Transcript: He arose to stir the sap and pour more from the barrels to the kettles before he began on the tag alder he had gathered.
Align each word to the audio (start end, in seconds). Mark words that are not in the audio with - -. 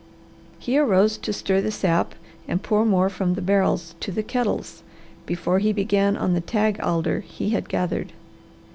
He 0.57 0.79
arose 0.79 1.15
to 1.19 1.31
stir 1.31 1.61
the 1.61 1.69
sap 1.69 2.15
and 2.47 2.63
pour 2.63 2.85
more 2.85 3.07
from 3.07 3.35
the 3.35 3.39
barrels 3.43 3.93
to 3.99 4.11
the 4.11 4.23
kettles 4.23 4.81
before 5.27 5.59
he 5.59 5.71
began 5.73 6.17
on 6.17 6.33
the 6.33 6.41
tag 6.41 6.79
alder 6.79 7.19
he 7.19 7.51
had 7.51 7.69
gathered. 7.69 8.11